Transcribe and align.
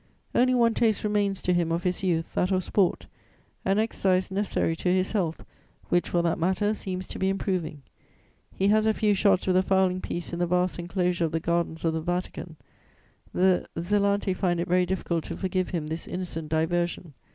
Only 0.33 0.55
one 0.55 0.73
taste 0.73 1.03
remains 1.03 1.43
to 1.43 1.53
him 1.53 1.71
of 1.71 1.83
his 1.83 2.01
youth, 2.01 2.33
that 2.33 2.49
of 2.49 2.63
sport, 2.63 3.05
an 3.63 3.77
exercise 3.77 4.31
necessary 4.31 4.75
to 4.77 4.89
his 4.91 5.11
health, 5.11 5.45
which, 5.89 6.09
for 6.09 6.23
that 6.23 6.39
matter, 6.39 6.73
seems 6.73 7.07
to 7.09 7.19
be 7.19 7.29
improving. 7.29 7.83
He 8.55 8.69
has 8.69 8.87
a 8.87 8.95
few 8.95 9.13
shots 9.13 9.45
with 9.45 9.57
a 9.57 9.61
fowling 9.61 10.01
piece 10.01 10.33
in 10.33 10.39
the 10.39 10.47
vast 10.47 10.79
enclosure 10.79 11.25
of 11.25 11.31
the 11.33 11.39
Gardens 11.39 11.85
of 11.85 11.93
the 11.93 12.01
Vatican. 12.01 12.55
The 13.31 13.67
zelanti 13.77 14.33
find 14.35 14.59
it 14.59 14.67
very 14.67 14.87
difficult 14.87 15.23
to 15.25 15.37
forgive 15.37 15.69
him 15.69 15.85
this 15.85 16.07
innocent 16.07 16.49
diversion. 16.49 17.13